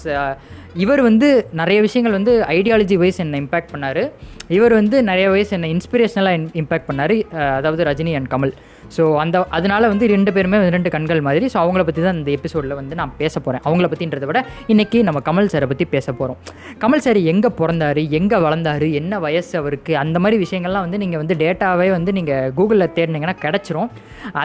[0.84, 1.28] இவர் வந்து
[1.62, 4.04] நிறைய விஷயங்கள் வந்து ஐடியாலஜி வைஸ் என்னை இம்பேக்ட் பண்ணார்.
[4.58, 7.16] இவர் வந்து நிறைய வயசு என்னை இன்ஸ்பிரேஷனலாக இம்பேக்ட் பண்ணார்.
[7.60, 8.54] அதாவது ரஜினி அண்ட் கமல்.
[8.96, 11.46] ஸோ அந்த அதனால் வந்து ரெண்டு பேருமே ரெண்டு கண்கள் மாதிரி.
[11.54, 14.40] ஸோ அவங்கள பற்றி தான் இந்த எபிசோடில் வந்து நான் பேச போகிறேன் அவங்கள பற்றின்றத விட
[14.74, 16.38] இன்றைக்கி நம்ம கமல் சாரை பற்றி பேச போகிறோம்
[16.84, 18.04] கமல் சார் எங்கே பிறந்தாரு?
[18.20, 18.88] எங்கே வளர்ந்தாரு?
[19.00, 19.94] என்ன வயசு அவருக்கு?
[20.04, 23.92] அந்த மாதிரி விஷயங்கள்லாம் வந்து நீங்கள் வந்து டேட்டாவே வந்து நீங்கள் கூகுளில் தேடினீங்கன்னா கிடச்சிரும்.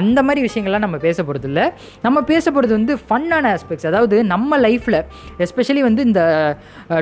[0.01, 1.67] அந்த மாதிரி விஷயங்கள்லாம் நம்ம பேச போகிறது இல்லை
[2.09, 5.01] நம்ம பேச போகிறது வந்து ஃபன்னான ஆஸ்பெக்ட்ஸ் அதாவது நம்ம லைஃப்பில்
[5.47, 6.22] எஸ்பெஷலி வந்து இந்த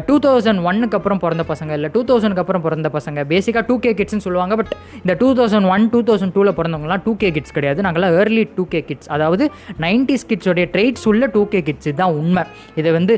[0.09, 1.73] டூ தௌசண்ட் ஒன்னுக்கு அப்புறம் பிறந்த பசங்க.
[1.79, 3.25] இல்லை டூ தௌசண்ட்க்கு அப்புறம் பிறந்த பசங்க.
[3.33, 4.73] பேசிக்காக டூ கே கிட்ஸ்னு சொல்லுவாங்க பட்
[5.03, 7.83] இந்த two thousand one two thousand டூவில் பிறந்தவங்கலாம் டூ கே கிட்ஸ் கிடையாது.
[7.87, 9.47] நாங்களாம் ஏர்லி டூ கே கிட்ஸ் அதாவது
[9.87, 12.45] நைன்டிஸ் கிட்ஸோடைய ட்ரெயிட்ஸ் உள்ள டூ கே கிட்ஸ் இதுதான் உண்மை.
[12.83, 13.17] இதை வந்து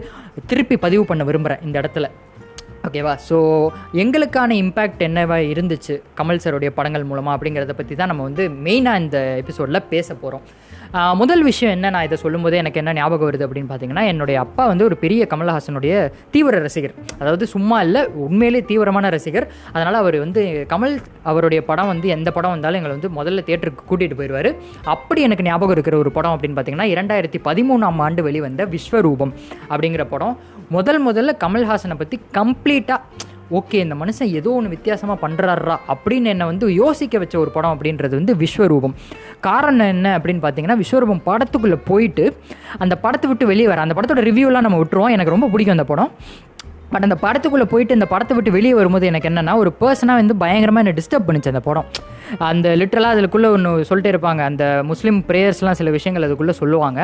[0.53, 2.09] திருப்பி பதிவு பண்ண விரும்புகிறேன் இந்த இடத்துல.
[2.87, 3.37] ஓகேவா ஸோ
[4.03, 9.19] எங்களுக்கான இம்பேக்ட் என்னவா இருந்துச்சு கமல் சாருடைய படங்கள் மூலமாக அப்படிங்கிறத பற்றி தான் நம்ம வந்து மெயினாக இந்த
[9.43, 10.45] எபிசோடில் பேச போகிறோம்
[11.21, 11.91] முதல் விஷயம் என்ன?
[11.95, 15.93] நான் இதை சொல்லும்போது எனக்கு என்ன ஞாபகம் வருது அப்படின்னு பார்த்தீங்கன்னா என்னுடைய அப்பா வந்து ஒரு பெரிய கமல்ஹாசனுடைய
[16.35, 16.95] தீவிர ரசிகர்.
[17.21, 19.47] அதாவது சும்மா இல்லை உண்மையிலே தீவிரமான ரசிகர்.
[19.75, 20.97] அதனால் அவர் வந்து கமல்
[21.33, 24.51] அவருடைய படம் வந்து எந்த படம் வந்தாலும் எங்களை வந்து முதல்ல தேட்டருக்கு கூட்டிகிட்டு போயிடுவார்
[24.97, 29.35] அப்படி எனக்கு ஞாபகம் இருக்கிற ஒரு படம் அப்படின்னு பார்த்தீங்கன்னா இரண்டாயிரத்தி பதிமூணாம் ஆண்டு வெளிவந்த விஸ்வரூபம்
[29.73, 30.37] அப்படிங்கிற படம்.
[30.75, 36.67] முதல் முதல்ல கமல்ஹாசனை பற்றி கம்ப்ளீட்டாக ஓகே இந்த மனுஷன் ஏதோ ஒன்று வித்தியாசமாக பண்ணுறாரா அப்படின்னு என்னை வந்து
[36.83, 38.95] யோசிக்க வச்ச ஒரு படம் அப்படின்றது வந்து விஸ்வரூபம்.
[39.47, 42.25] காரணம் என்ன அப்படின்னு பார்த்தீங்கன்னா விஸ்வரூபம் படத்துக்குள்ளே போயிட்டு
[42.85, 45.14] அந்த படத்தை விட்டு வெளியே வர அந்த படத்தோட ரிவ்யூலாம் நம்ம விட்டுருவோம்.
[45.17, 46.12] எனக்கு ரொம்ப பிடிக்கும் அந்த படம்.
[46.95, 50.83] பட் அந்த படத்துக்குள்ளே போயிட்டு இந்த படத்தை விட்டு வெளியே வரும்போது எனக்கு என்னென்னா ஒரு பர்சனாக வந்து பயங்கரமாக
[50.85, 51.88] என்னை டிஸ்டர்ப் பண்ணிச்சு அந்த படம்.
[52.51, 54.43] அந்த லிட்ரலாக அதுக்குள்ளே ஒன்று சொல்லிட்டே இருப்பாங்க.
[54.51, 57.01] அந்த முஸ்லீம் ப்ரேயர்ஸ்லாம் சில விஷயங்கள் அதுக்குள்ளே சொல்லுவாங்க.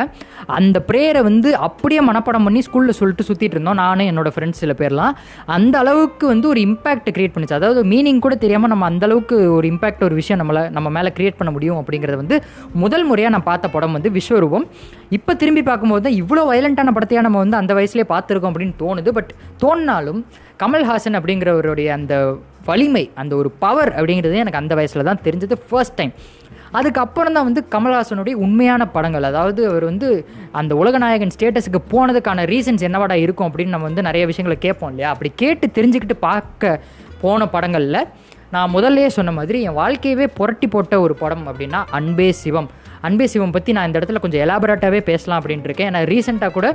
[0.58, 3.78] அந்த ப்ரேயரை வந்து அப்படியே மனப்படம் பண்ணி ஸ்கூலில் சொல்லிட்டு சுற்றிட்டு இருந்தோம்.
[3.82, 5.14] நானும் என்னோடய ஃப்ரெண்ட்ஸ் சில பேர்லாம்.
[5.56, 7.58] அந்த அளவுக்கு வந்து ஒரு இம்பாக்ட் க்ரியேட் பண்ணிச்சு.
[7.60, 11.38] அதாவது மீனிங் கூட தெரியாமல் நம்ம அந்த அளவுக்கு ஒரு இம்பாக்ட் ஒரு விஷயம் நம்மளை நம்ம மேலே க்ரியேட்
[11.40, 12.38] பண்ண முடியும் அப்படிங்கிறத வந்து
[12.84, 14.66] முதல் முறையாக நான் பார்த்த படம் வந்து விஸ்வரூபம்.
[15.18, 19.10] இப்போ திரும்பி பார்க்கும்போது தான் இவ்வளோ வயலண்ட்டான படத்தையாக நம்ம வந்து அந்த வயசுலேயே பார்த்துருக்கோம் அப்படின்னு தோணுது.
[19.18, 19.32] பட்
[19.64, 20.20] தோணினாலும்
[20.62, 22.14] கமல்ஹாசன் அப்படிங்கிறவருடைய அந்த
[22.68, 26.12] வலிமை அந்த ஒரு பவர் அப்படிங்கிறது எனக்கு அந்த வயசில் தான் தெரிஞ்சது ஃபர்ஸ்ட் டைம்
[26.78, 29.26] அதுக்கப்புறம் தான் வந்து கமல்ஹாசனுடைய உண்மையான படங்கள்.
[29.30, 30.08] அதாவது அவர் வந்து
[30.60, 35.12] அந்த உலகநாயகன் ஸ்டேட்டஸுக்கு போனதுக்கான ரீசன்ஸ் என்னவாடா இருக்கும் அப்படின்னு நம்ம வந்து நிறைய விஷயங்களை கேட்போம் இல்லையா?
[35.14, 36.80] அப்படி கேட்டு தெரிஞ்சுக்கிட்டு பார்க்க
[37.22, 38.00] போன படங்களில்
[38.54, 42.68] நான் முதல்லயே சொன்ன மாதிரி என் வாழ்க்கையவே புரட்டி போட்ட ஒரு படம் அப்படின்னா அன்பே சிவம்.
[43.06, 46.66] அன்பே சிவம் பற்றி நான் இந்த இடத்துல கொஞ்சம் எலாபரேட்டாகவே பேசலாம் அப்படின்ட்டு இருக்கேன் ஏன்னா ரீசெண்டாக கூட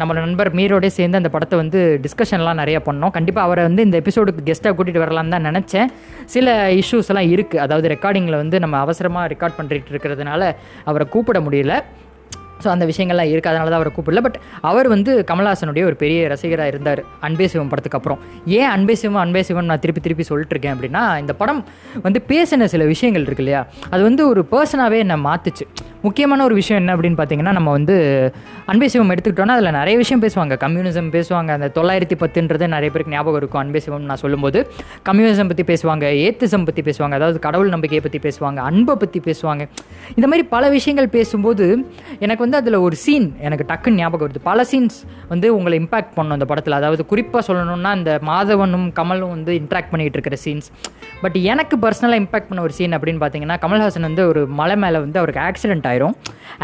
[0.00, 3.14] நம்ம நண்பர் மீரோடே சேர்ந்து அந்த படத்தை வந்து டிஸ்கஷன்லாம் நிறைய பண்ணோம்.
[3.18, 5.90] கண்டிப்பாக அவரை வந்து இந்த எபிசோடுக்கு கெஸ்ட்டாக கூட்டிகிட்டு வரலாம்னு தான் நினச்சேன்.
[6.34, 10.42] சில இஷ்யூஸ் எல்லாம் இருக்குது அதாவது ரெக்கார்டிங்கில் வந்து நம்ம அவசரமாக ரெக்கார்ட் பண்ணிட்டு இருக்கிறதுனால
[10.90, 11.74] அவரை கூப்பிட முடியல.
[12.64, 14.22] ஸோ அந்த விஷயங்கள்லாம் இருக்குது அதனால தான் அவரை கூப்பிடல.
[14.26, 14.38] பட்
[14.70, 17.02] அவர் வந்து கமல்ஹாசனுடைய ஒரு பெரிய ரசிகராக இருந்தார்.
[17.20, 18.20] அன்பே சிவம் படத்துக்கு அப்புறம்.
[18.58, 21.60] ஏன் அன்பே சிவம் அன்பே சிவம் நான் திருப்பி திருப்பி சொல்லிட்டு இருக்கேன் அப்படின்னா இந்த படம்
[22.02, 23.62] வந்து பேசின சில விஷயங்கள் இருக்கு இல்லையா?
[23.90, 25.66] அது வந்து ஒரு பர்சனாகவே என்னை மாற்றுச்சு
[26.06, 27.94] முக்கியமான ஒரு விஷயம் என்ன அப்படின்னு பார்த்தீங்கன்னா நம்ம வந்து
[28.70, 30.54] அன்பே சிவம் எடுத்துக்கிட்டோன்னா அதில் நிறைய விஷயம் பேசுவாங்க.
[30.64, 31.50] கம்யூனிசம் பேசுவாங்க.
[31.58, 34.58] அந்த தொள்ளாயிரத்தி பத்துன்றது நிறைய பேருக்கு ஞாபகம் இருக்கும் அன்பே சிவம் நான் சொல்லும்போது.
[35.08, 39.62] கம்யூனிசம் பற்றி பேசுவாங்க ஏத்திசம் பற்றி பேசுவாங்க அதாவது கடவுள் நம்பிக்கையை பற்றி பேசுவாங்க அன்பை பற்றி பேசுவாங்க.
[40.16, 41.66] இந்த மாதிரி பல விஷயங்கள் பேசும்போது
[42.24, 44.42] எனக்கு வந்து அதில் ஒரு சீன் எனக்கு டக்குன்னு ஞாபகம் வருது.
[44.50, 44.98] பல சீன்ஸ்
[45.32, 46.78] வந்து உங்களை இம்பாக்ட் பண்ணும் அந்த படத்தில்.
[46.80, 50.68] அதாவது குறிப்பாக சொல்லணும்னா அந்த மாதவனும் கமலும் வந்து இன்ட்ராக்ட் பண்ணிகிட்டு இருக்கிற சீன்ஸ்
[51.24, 55.18] பட் எனக்கு பர்சனலாக இம்பாக்ட் பண்ண ஒரு சீன் அப்படின்னு பார்த்தீங்கன்னா கமல்ஹாசன் வந்து ஒரு மலை மேலே வந்து
[55.20, 56.16] அவருக்கு ஆக்சிடென்ட் ஆயிரும்.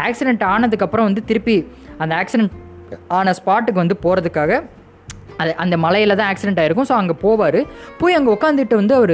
[0.07, 1.57] ஆக்சிடென்ட் ஆனதுக்கப்புறம் வந்து திருப்பி
[2.03, 2.53] அந்த ஆக்சிடென்ட்
[3.17, 4.61] ஆன ஸ்பாட்டுக்கு வந்து போகிறதுக்காக
[5.41, 6.87] அது அந்த மலையில் தான் ஆக்சிடென்ட் ஆயிருக்கும்.
[6.89, 7.57] ஸோ அங்கே போவார்.
[7.99, 9.13] போய் அங்கே உட்காந்துட்டு வந்து அவர்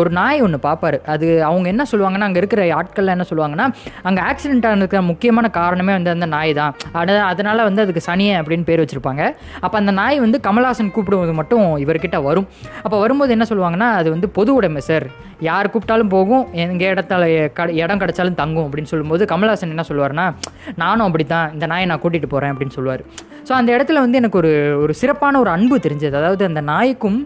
[0.00, 3.66] ஒரு நாய் ஒன்று பார்ப்பாரு அது அவங்க என்ன சொல்லுவாங்கன்னா அங்கே இருக்கிற ஆட்கள்லாம் என்ன சொல்லுவாங்கன்னா
[4.08, 6.72] அங்கே ஆக்சிடென்ட் ஆனதுக்கு முக்கியமான காரணமே வந்து அந்த நாய் தான்.
[7.00, 9.22] அட அதனால் வந்து அதுக்கு சனியை அப்படின்னு பேர் வச்சுருப்பாங்க.
[9.64, 12.48] அப்போ அந்த நாய் வந்து கமல்ஹாசன் கூப்பிடுவது மட்டும் இவர்கிட்ட வரும்.
[12.84, 15.06] அப்போ வரும்போது என்ன சொல்லுவாங்கன்னா அது வந்து பொது உடைமை சார்
[15.48, 17.28] யார் கூப்பிட்டாலும் போகும் எங்கள் இடத்துல
[17.82, 20.26] இடம் கிடச்சாலும் தங்கும் அப்படின்னு சொல்லும்போது கமல்ஹாசன் என்ன சொல்லுவார்னா
[20.82, 23.02] நானும் அப்படி தான் இந்த நாயை நான் கூட்டிகிட்டு போகிறேன் அப்படின்னு சொல்லுவார்.
[23.48, 24.52] ஸோ அந்த இடத்துல வந்து எனக்கு ஒரு
[24.84, 26.14] ஒரு சிறப்பான ஒரு அன்பு தெரிஞ்சது.
[26.20, 27.18] அதாவது அந்த நாய்க்கும்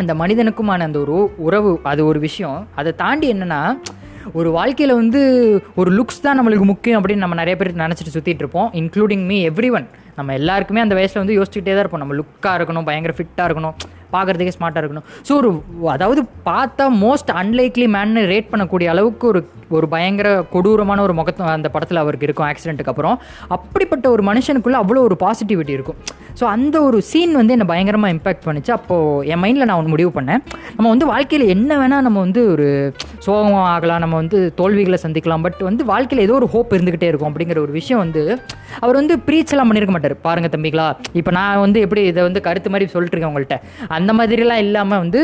[0.00, 2.58] அந்த மனிதனுக்குமான அந்த ஒரு உறவு அது ஒரு விஷயம்.
[2.80, 3.62] அதை தாண்டி என்னென்னா
[4.38, 5.20] ஒரு வாழ்க்கையில் வந்து
[5.80, 9.70] ஒரு லுக்ஸ் தான் நம்மளுக்கு முக்கியம் அப்படின்னு நம்ம நிறைய பேர் நினச்சிட்டு சுற்றிட்டு இருப்போம் இன்க்ளூடிங் மீ எவ்ரி
[9.76, 9.86] ஒன்
[10.18, 12.02] நம்ம எல்லாருக்குமே அந்த வயசில் வந்து யோசிச்சுக்கிட்டே தான் இருப்போம்.
[12.04, 13.76] நம்ம லுக்காக இருக்கணும் பயங்கர ஃபிட்டாக இருக்கணும்.
[14.14, 15.06] பார்க்குறதுக்கே ஸ்மார்ட்டாக இருக்கணும்.
[15.28, 15.50] ஸோ ஒரு
[15.94, 19.42] அதாவது பார்த்தா மோஸ்ட் அன்லைக்லி மேன்னு ரேட் பண்ணக்கூடிய அளவுக்கு ஒரு
[19.76, 23.16] ஒரு பயங்கர கொடூரமான ஒரு முகத்து அந்த படத்தில் அவருக்கு இருக்கும் ஆக்சிடென்ட்டுக்கு அப்புறம்.
[23.56, 25.98] அப்படிப்பட்ட ஒரு மனுஷனுக்குள்ளே அவ்வளோ ஒரு பாசிட்டிவிட்டி இருக்கும்.
[26.38, 28.72] ஸோ அந்த ஒரு சீன் வந்து என்னை பயங்கரமாக இம்பேக்ட் பண்ணிச்சு.
[28.76, 30.40] அப்போது என் மைண்டில் நான் ஒன்று முடிவு பண்ணேன்.
[30.76, 32.68] நம்ம வந்து வாழ்க்கையில் என்ன வேணால் நம்ம வந்து ஒரு
[33.26, 35.44] சோகம் ஆகலாம் நம்ம வந்து தோல்விகளை சந்திக்கலாம்.
[35.46, 38.22] பட் வந்து வாழ்க்கையில் ஏதோ ஒரு ஹோப் இருந்துக்கிட்டே இருக்கும் அப்படிங்கிற ஒரு விஷயம் வந்து
[38.84, 40.16] அவர் வந்து ப்ரீச் எல்லாம் பண்ணியிருக்க மாட்டார்.
[40.26, 40.88] பாருங்கள் தம்பிகளா
[41.20, 43.58] இப்போ நான் வந்து எப்படி இதை வந்து கருத்து மாதிரி சொல்லிட்டு இருக்கேன் உங்கள்கிட்ட
[43.98, 45.20] அந்த மாதிரிலாம் இல்லாமல் வந்து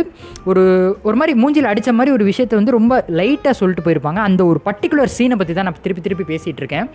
[0.51, 0.65] ஒரு
[1.09, 4.21] ஒரு மாதிரி மூஞ்சில் அடித்த மாதிரி ஒரு விஷயத்தை வந்து ரொம்ப லைட்டாக சொல்லிட்டு போயிருப்பாங்க.
[4.29, 6.89] அந்த ஒரு பர்டிகுலர் சீனை பற்றி தான் நான் திருப்பி திருப்பி பேசிகிட்டு இருக்கேன்.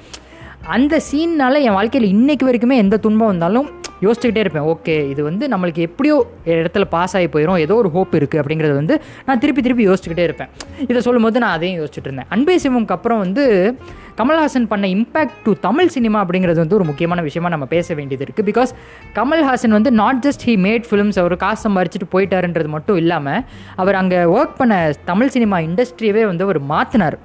[0.76, 3.68] அந்த சீன்னால் என் வாழ்க்கையில் இன்றைக்கு வரைக்குமே எந்த துன்பம் வந்தாலும்
[4.06, 4.66] யோசிச்சுக்கிட்டே இருப்பேன்.
[4.74, 8.96] ஓகே இது வந்து நம்மளுக்கு எப்படியோ இடத்துல பாஸ் ஆகி போயிடும் ஏதோ ஒரு ஹோப் இருக்குது அப்படிங்கிறது வந்து
[9.28, 10.52] நான் திருப்பி திருப்பி யோசிச்சுக்கிட்டே இருப்பேன்.
[10.92, 12.30] இதை சொல்லும்போது நான் அதையும் யோசிச்சுட்டு இருந்தேன்.
[12.36, 13.44] அன்பே சிவம்க்கு அப்புறம் வந்து
[14.20, 18.48] கமல்ஹாசன் பண்ண இம்பேக்ட் டு தமிழ் சினிமா அப்படிங்கிறது வந்து ஒரு முக்கியமான விஷயமா நம்ம பேச வேண்டியது இருக்குது
[18.52, 18.72] பிகாஸ்
[19.20, 23.44] கமல்ஹாசன் வந்து not just he made films அவர் காசு சம்பாரிச்சிட்டு போயிட்டாருன்றது மட்டும் இல்லாமல்
[23.76, 27.20] அவர் அங்கே ஒர்க் பண்ண தமிழ் சினிமா இண்டஸ்ட்ரியவே வந்து அவர் மாற்றினார்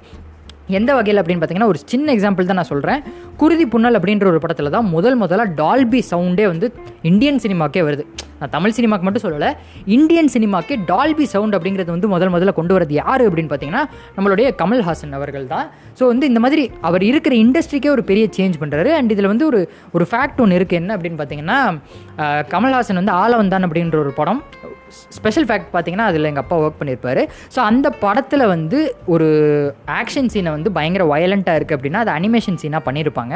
[0.67, 3.03] எந்த வகையில் அப்படின்னு பார்த்தீங்கன்னா ஒரு சின்ன எக்ஸாம்பிள் தான் நான் சொல்கிறேன்
[3.37, 8.05] குருதி புன்னல் அப்படின்ற ஒரு படத்தில் தான் முதல் முதலாக டால்பி சவுண்டே வந்து இந்தியன் சினிமாக்கே வருது.
[8.45, 9.47] நான் தமிழ் சினிமாக்கு மட்டும் சொல்லலை
[9.95, 13.83] இந்தியன் சினிமாக்கே டால்பி சவுண்ட் அப்படிங்கிறது வந்து முதல் முதல்ல கொண்டு வரது யார் அப்படின்னு பார்த்தீங்கன்னா
[14.17, 15.67] நம்மளுடைய கமல்ஹாசன் அவர்கள் தான்.
[15.99, 19.61] ஸோ வந்து இந்த மாதிரி அவர் இருக்கிற இண்டஸ்ட்ரிக்கே ஒரு பெரிய சேஞ்ச் பண்ணுறாரு அண்ட் இதில் வந்து ஒரு
[19.91, 21.59] ஒரு ஃபேக்ட் ஒன்று இருக்குது என்ன அப்படின்னு பார்த்தீங்கன்னா
[22.53, 24.41] கமல்ஹாசன் வந்து ஆலவந்தான் அப்படின்ற ஒரு படம்.
[25.09, 27.21] ஸ்பெஷல் ஃபேக்ட் பார்த்தீங்கன்னா அதில் எங்கள் அப்பா ஒர்க் பண்ணியிருப்பார்
[27.55, 29.27] ஸோ அந்த படத்தில் வந்து ஒரு
[29.99, 33.33] ஆக்ஷன் சீனை வந்து பயங்கர வயலண்ட்டாக இருக்குது அப்படின்னா அது அனிமேஷன் சீனாக பண்ணியிருப்பாங்க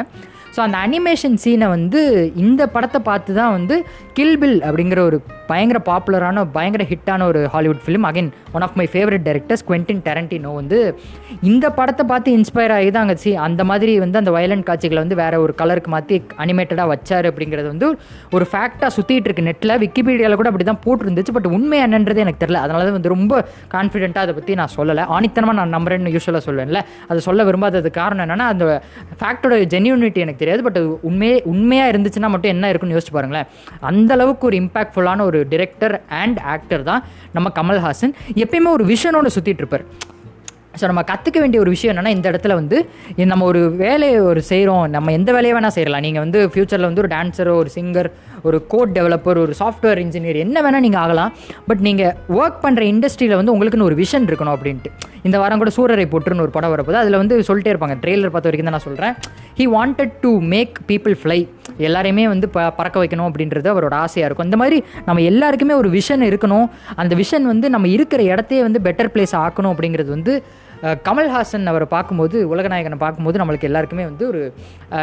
[0.56, 2.02] ஸோ அந்த அனிமேஷன் சீனை வந்து
[2.36, 3.76] இந்த படத்தை பார்த்து தான் வந்து
[4.14, 8.86] கில்பில் அப்படிங்கிற அப்படிங்கிற ஒரு பயங்கர பாப்புலரான பயங்கர ஹிட்டான ஒரு Hollywood film again one of my
[8.94, 10.80] favourite directors Quentin Tarantino வந்து
[11.50, 15.18] இந்த படத்தை பார்த்து இன்ஸ்பயர் ஆகி தான் அங்கே சி அந்த மாதிரி வந்து அந்த வயலண்ட் காட்சிகளை வந்து
[15.22, 17.88] வேற ஒரு கலருக்கு மாற்றி அனிமேட்டடாக வச்சார் அப்படிங்கிறது வந்து
[18.36, 19.48] ஒரு ஃபேக்டாக சுற்றிட்டு இருக்கு.
[19.50, 21.36] நெட்டில் விக்கிபீடியாவில் கூட அப்படி தான் போட்டிருந்துச்சு.
[21.38, 22.62] பட் உண்மை என்னன்றது எனக்கு தெரியல.
[22.66, 23.34] அதனால தான் வந்து ரொம்ப
[23.76, 25.06] கான்ஃபிடென்ட்டாக அதை பற்றி நான் சொல்லலை.
[25.18, 26.82] ஆணித்தனமாக நான் நம்புறேன்னு யூஸ்வலாக சொல்லுவேன்ல.
[27.10, 28.66] அதை சொல்ல விரும்பாதது காரணம் என்னென்னா அந்த
[29.22, 30.64] ஃபேக்டோட ஜென்யூனிட்டி எனக்கு தெரியாது.
[30.70, 33.48] பட் உண்மையே உண்மையாக இருந்துச்சுன்னா மட்டும் என்ன இருக்குன்னு யோசிச்சு பாருங்களேன்.
[33.92, 37.02] அந்த அளவுக்கு ஒரு இம்பாக்ட்ஃபுல்லான ஒரு டிரெக்டர் அண்ட் ஆக்டர் தான்
[37.36, 38.14] நம்ம கமல்ஹாசன்.
[38.44, 39.86] எப்பயுமே ஒரு விஷனோட சுற்றிட்டு இருப்பார்.
[40.80, 42.78] ஸோ நம்ம கற்றுக்க வேண்டிய ஒரு விஷயம் என்னென்னா இந்த இடத்துல வந்து
[43.32, 46.04] நம்ம ஒரு வேலையை ஒரு செய்கிறோம் நம்ம எந்த வேலையை வேணால் செய்யலாம்.
[46.06, 48.10] நீங்கள் வந்து ஃப்யூச்சரில் வந்து ஒரு டான்ஸரோ ஒரு சிங்கர்
[48.48, 51.32] ஒரு கோட் டெவலப்பர் ஒரு சாஃப்ட்வேர் இன்ஜினியர் என்ன வேணால் நீங்கள் ஆகலாம்.
[51.70, 54.92] பட் நீங்கள் ஒர்க் பண்ணுற இண்டஸ்ட்ரியில் வந்து உங்களுக்குன்னு ஒரு விஷன் இருக்கணும் அப்படின்ட்டு.
[55.28, 57.96] இந்த வாரம் கூட சூரரை போட்டுருன்னு ஒரு படம் வரப்போது அதில் வந்து சொல்லிட்டே இருப்பாங்க.
[58.04, 59.16] ட்ரெய்லர் பார்த்த வரைக்கும் தான் நான் சொல்கிறேன்
[59.60, 61.40] he wanted to make people fly
[61.88, 64.48] எல்லாரையுமே வந்து ப பறக்க வைக்கணும் அப்படின்றது அவரோட ஆசையாக இருக்கும்.
[64.50, 66.66] இந்த மாதிரி நம்ம எல்லாருக்குமே ஒரு விஷன் இருக்கணும்.
[67.02, 70.34] அந்த விஷன் வந்து நம்ம இருக்கிற இடத்தையே வந்து பெட்டர் பிளேஸ் ஆக்கணும் அப்படிங்கிறது வந்து
[71.08, 74.42] கமல்ஹாசன் அவரை பார்க்கும்போது உலகநாயகனை பார்க்கும்போது நம்மளுக்கு எல்லாருக்குமே வந்து ஒரு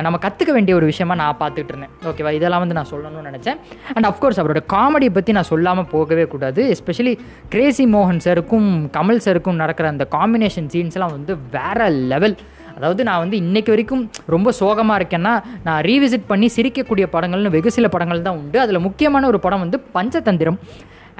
[0.07, 1.93] நம்ம கற்றுக்க வேண்டிய ஒரு விஷயமா நான் பார்த்துட்டு இருந்தேன்.
[2.11, 3.61] ஓகேவா இதெல்லாம் வந்து நான் சொல்லணும்னு நினச்சேன்.
[3.97, 6.63] அண்ட் அஃப்கோர்ஸ் அவரோட காமெடியை பற்றி நான் சொல்லாமல் போகவே கூடாது.
[6.77, 7.15] எஸ்பெஷலி
[7.55, 12.37] கிரேசி மோகன் சருக்கும் கமல் சருக்கும் நடக்கிற அந்த காம்பினேஷன் சீன்ஸ்லாம் வந்து வேற லெவல்
[12.79, 14.03] அதாவது நான் வந்து இன்றைக்கு வரைக்கும்
[14.35, 15.33] ரொம்ப சோகமாக இருக்கேன்னா
[15.67, 18.59] நான் ரீவிசிட் பண்ணி சிரிக்கக்கூடிய படங்கள்னு வெகு சில படங்கள் தான் உண்டு.
[18.65, 20.59] அதில் முக்கியமான ஒரு படம் வந்து பஞ்சதந்திரம்.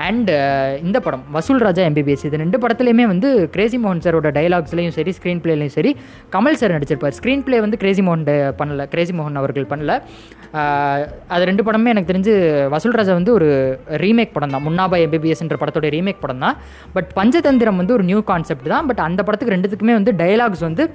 [0.05, 4.95] அண்டு uh, இந்த படம் வசூல் ராஜா எம்பிபிஎஸ் இது ரெண்டு படத்துலையுமே வந்து கிரேசி மோகன் சாரோட டைலாக்ஸ்லையும்
[4.97, 5.91] சரி ஸ்க்ரீன் பிளேலையும் சரி
[6.35, 7.15] கமல் சார் நடிச்சிருப்பார்.
[7.19, 8.27] ஸ்க்ரீன் பிளே வந்து கிரேசி மோகன்
[8.61, 9.95] பண்ணல கிரேசி மோகன் அவர்கள் பண்ணல.
[11.35, 12.35] அது ரெண்டு படமே எனக்கு தெரிஞ்சு
[12.75, 13.49] வசூல் ராஜா வந்து ஒரு
[14.05, 14.65] ரீமேக் படம் தான்.
[14.69, 16.59] முன்னாபா எம்பிபிஎஸ்ன்ற படத்தோட ரீமேக் படம் தான்.
[16.97, 18.87] பட் பஞ்சதந்திரம் வந்து ஒரு நியூ கான்செப்ட் தான்.
[18.91, 20.87] பட் அந்த படத்துக்கு ரெண்டுத்துக்குமே வந்து டைலாக்ஸ் வந்து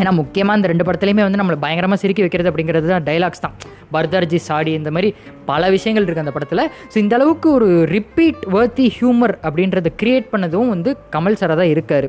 [0.00, 3.56] ஏன்னா முக்கியமாக இந்த ரெண்டு படத்துலையுமே வந்து நம்மளை பயங்கரமாக சிரிக்க வைக்கிறது அப்படிங்கிறது தான் டைலாக்ஸ் தான்.
[3.94, 5.08] பர்தர்ஜி சாடி இந்த மாதிரி
[5.50, 6.62] பல விஷயங்கள் இருக்குது அந்த படத்தில்.
[6.92, 12.08] ஸோ இந்த அளவுக்கு ஒரு ரிப்பீட் வர்த்தி ஹியூமர் அப்படின்றத கிரியேட் பண்ணதும் வந்து கமல் சாராக தான் இருக்கார்.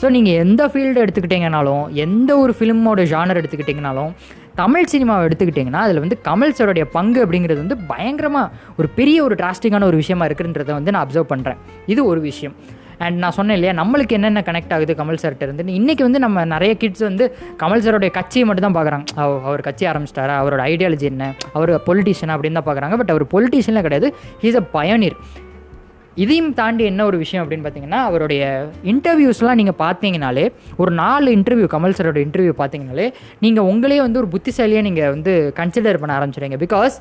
[0.00, 4.12] ஸோ நீங்கள் எந்த ஃபீல்டு எடுத்துக்கிட்டீங்கனாலும் எந்த ஒரு ஃபிலிமோட ஜானர் எடுத்துக்கிட்டிங்கனாலும்
[4.60, 9.86] தமிழ் சினிமாவை எடுத்துக்கிட்டிங்கன்னா அதில் வந்து கமல் சாரோடைய பங்கு அப்படிங்கிறது வந்து பயங்கரமாக ஒரு பெரிய ஒரு டிராஸ்டிக்கான
[9.90, 11.60] ஒரு விஷயமா இருக்குன்றதை வந்து நான் அப்சர்வ் பண்ணுறேன்
[11.92, 12.54] இது ஒரு விஷயம்.
[12.98, 15.64] அண்ட் நான் சொன்னேன் இல்லையா நம்மளுக்கு என்னென்ன கனெக்ட் ஆகுது கமல் சார்கிட்ட இருந்து?
[15.80, 19.06] இன்றைக்கி வந்து நம்ம நிறைய கிட்ஸ் வந்து கமல் சாரோடைய கட்சியை மட்டும் தான் பார்க்குறாங்க.
[19.48, 20.36] அவர் கட்சி ஆரம்பிச்சிட்டாரா?
[20.42, 21.32] அவரோட ஐடியாலஜி என்ன?
[21.52, 22.96] அவர் பொலிட்டிஷியன் அப்படின்னு தான் பார்க்குறாங்க.
[22.96, 24.14] பட் அவர் பொலிட்டிஷியன்லாம் கிடையாது.
[24.42, 25.18] ஹீஸ் அ பயனீர்
[26.22, 28.42] இதையும் தாண்டி என்ன ஒரு விஷயம் அப்படின்னு பார்த்தீங்கன்னா அவருடைய
[28.92, 30.44] இன்டர்வியூஸ்லாம் நீங்கள் பார்த்தீங்கனாலே
[30.82, 33.06] ஒரு நாலு இன்டர்வியூ கமல் சரோட இன்டர்வியூ பார்த்தீங்கனாலே
[33.44, 36.96] நீங்கள் உங்களே வந்து ஒரு புத்திசாலியாக நீங்கள் வந்து கன்சிடர் பண்ண ஆரம்பிச்சிடுங்க பிகாஸ்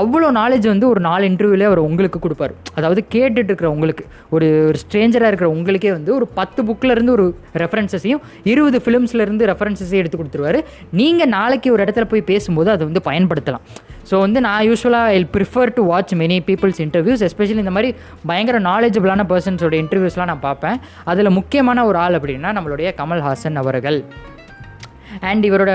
[0.00, 2.52] அவ்வளோ நாலேஜ் வந்து ஒரு நாலு இன்டர்வியூலே அவர் உங்களுக்கு கொடுப்பார்.
[2.78, 7.26] அதாவது கேட்டுட்டு இருக்கிற உங்களுக்கு ஒரு ஒரு ஸ்ட்ரேஞ்சராக இருக்கிற உங்களுக்கே வந்து ஒரு பத்து புக்கில் இருந்து ஒரு
[7.62, 8.22] ரெஃபரன்சஸையும்
[8.52, 10.60] இருபது ஃபிலிம்ஸ்லேருந்து ரெஃபரன்சஸையும் எடுத்து கொடுத்துருவாரு.
[11.00, 13.66] நீங்கள் நாளைக்கு ஒரு இடத்துல போய் பேசும்போது அதை வந்து பயன்படுத்தலாம்.
[14.10, 17.90] ஸோ வந்து நான் யூஸ்வலாக I prefer to watch many people's interviews especially இந்த மாதிரி
[18.30, 20.78] பயங்கர நாலேஜபிளான பர்சன்ஸோட இன்டர்வியூஸ்லாம் நான் பார்ப்பேன்.
[21.12, 23.98] அதில் முக்கியமான ஒரு ஆள் அப்படின்னா நம்மளுடைய கமல்ஹாசன் அவர்கள்.
[25.30, 25.72] அண்ட் இவரோட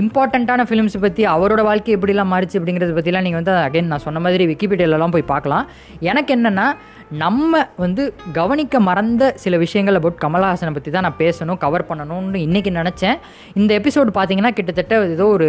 [0.00, 4.44] இம்பார்ட்டண்ட்டான ஃபிலிம்ஸ் பற்றி அவரோட வாழ்க்கை எப்படிலாம் மாறிச்சு அப்படிங்கிறத பற்றிலாம் நீங்கள் வந்து அகைன் நான் சொன்ன மாதிரி
[4.50, 5.64] விக்கிபீடியாலலாம் போய் பார்க்கலாம்.
[6.10, 6.66] எனக்கு என்னென்னா
[7.20, 12.70] நம்ம வந்து கவனிக்க மறந்த சில விஷயங்கள் அபவுட் கமல்ஹாசனை பற்றி தான் நான் பேசணும் கவர் பண்ணணும்னு இன்றைக்கி
[12.76, 13.16] நினச்சேன்.
[13.54, 15.48] இந்த எபிசோடு பார்த்தீங்கன்னா கிட்டத்தட்ட ஏதோ ஒரு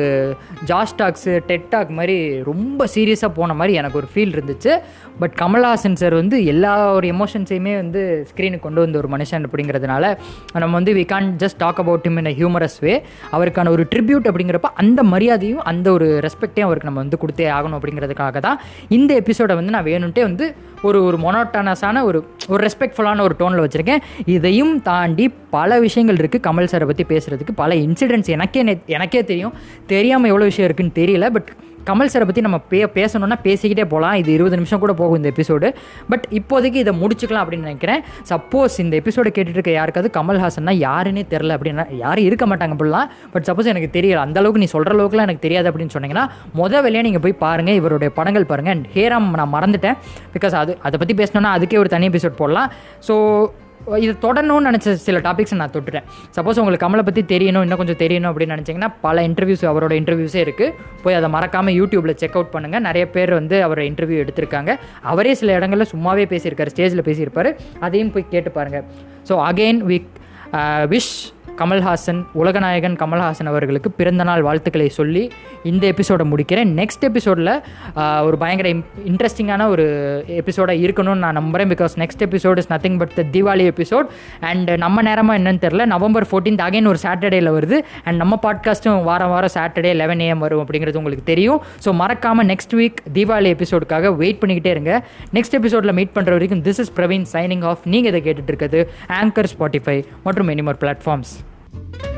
[0.65, 1.41] ஜாஸ் டாக்ஸு
[1.89, 4.73] மாதிரி ரொம்ப சீரியஸாக போன மாதிரி எனக்கு ஒரு ஃபீல் இருந்துச்சு.
[5.19, 10.17] பட் கமல்ஹாசன் சார் வந்து எல்லா ஒரு எமோஷன்ஸையுமே வந்து ஸ்க்ரீனுக்கு கொண்டு வந்த ஒரு மனுஷன் அப்படிங்கிறதுனால
[10.53, 14.29] நம்ம வந்து we can just talk about him in a humorous way அவருக்கான ஒரு ட்ரிபியூட்
[14.31, 19.55] அப்படிங்கிறப்ப அந்த மரியாதையும் அந்த ஒரு ரெஸ்பெக்டையும் அவருக்கு நம்ம வந்து கொடுத்தே ஆகணும் அப்படிங்கிறதுக்காக தான் இந்த எபிசோடை
[19.55, 21.17] வந்து நான் வேணும்ட்டே வந்து ஒரு ஒரு
[21.53, 24.01] மொனோட்டானஸான ஒரு ஒரு ரெஸ்பெக்ட்ஃபுல்லான ஒரு டோனில் வச்சுருக்கேன்.
[24.35, 28.61] இதையும் தாண்டி பல விஷயங்கள் இருக்குது கமல் சாரை பற்றி பேசுகிறதுக்கு பல இன்சிடென்ட்ஸ் எனக்கே
[28.97, 29.53] எனக்கே தெரியும்.
[29.93, 31.51] தெரியாமல் எவ்வளோ விஷயம் இருக்குன்னு தெரியல பட்
[31.87, 35.67] கமல் சாரை பற்றி நம்ம பே பேசணுன்னா பேசிக்கிட்டே போகலாம் இது இருபது நிமிஷம் கூட போகும் இந்த எபிசோடு
[36.11, 38.01] பட் இப்போதைக்கு இதை முடிச்சுக்கலாம் அப்படின்னு நினைக்கிறேன்.
[38.31, 43.09] சப்போஸ் இந்த எபிசோடு கேட்டுட்டு இருக்க யாருக்காவது கமல்ஹாசன்னா யாருன்னே தெரில அப்படின்னா யாரும் இருக்க மாட்டாங்க அப்படிலாம்.
[43.33, 44.21] பட் சப்போஸ் எனக்கு தெரியல.
[44.27, 46.25] அந்த அளவுக்கு நீ சொல்கிற அளவுக்குலாம் எனக்கு தெரியாது அப்படின்னு சொன்னீங்கன்னா
[46.61, 49.99] முத வேலையாக நீங்கள் போய் பாருங்கள் இவருடைய படங்கள் பாருங்கள் அண்ட் ஹேராம் நான் மறந்துட்டேன்.
[50.37, 52.71] பிகாஸ் அது அதை பற்றி பேசணுன்னா அதுக்கே ஒரு தனி எபிசோட் போடலாம்.
[53.09, 53.15] ஸோ
[54.03, 56.05] இது தொடரணும்னு நினச்ச சில டாபிக்ஸ் நான் தொட்டுட்டேன்.
[56.35, 60.73] சப்போஸ் உங்களுக்கு கமலை பற்றி தெரியணும் இன்னும் கொஞ்சம் தெரியணும் அப்படின்னு நினச்சிங்கன்னா பல இன்டர்வியூஸ் அவரோட இன்டர்வியூஸே இருக்குது
[61.03, 64.73] போய் அதை மறக்காமல் யூடியூப்பில் செக் அவுட் பண்ணுங்கள் நிறைய பேர் வந்து அவரோட இன்டர்வியூ எடுத்திருக்காங்க.
[65.13, 67.51] அவரே சில இடங்களில் சும்மாவே பேசியிருக்காரு ஸ்டேஜில் பேசியிருப்பார்.
[67.87, 68.85] அதையும் போய் கேட்டு பாருங்கள்
[69.29, 69.99] so again we
[70.93, 71.13] wish
[71.61, 75.23] Kamal Haasan உலகநாயகன் கமல்ஹாசன் அவர்களுக்கு பிறந்தநாள் வாழ்த்துக்களை சொல்லி
[75.71, 76.69] இந்த எபிசோடை முடிக்கிறேன்.
[76.79, 77.51] நெக்ஸ்ட் எபிசோடில்
[78.27, 78.67] ஒரு பயங்கர
[79.11, 79.85] இன்ட்ரெஸ்டிங்கான ஒரு
[80.41, 84.07] எபிசோடாக இருக்கணும்னு நான் நம்புகிறேன் because next episode is nothing but the Deepavali episode
[84.51, 87.79] and நம்ம நேரமாக என்னன்னு தெரில நவம்பர் ஃபோர்டீன்த் அகைன் ஒரு சாட்டர்டேயில் வருது.
[88.05, 91.61] அண்ட் நம்ம பாட்காஸ்ட்டும் வாரம் வாரம் சாட்டர்டே லெவன் ஏஎம் வரும் அப்படிங்கிறது உங்களுக்கு தெரியும்.
[91.85, 94.93] ஸோ மறக்காமல் நெக்ஸ்ட் வீக் தீபாவளி எபிசோடுக்காக வெயிட் பண்ணிக்கிட்டே இருங்க.
[95.37, 98.81] நெக்ஸ்ட் எபிசோடில் மீட் பண்ணுற வரைக்கும் this is Praveen signing off நீங்கள் இதை கேட்டுட்டு இருக்கிறது
[99.21, 101.33] ஆங்கர் ஸ்பாட்டிஃபை மற்றும் எனிமர் பிளாட்ஃபார்ம்ஸ்
[101.73, 102.12] Thank you.